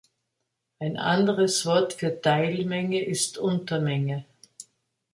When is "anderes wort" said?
0.97-1.93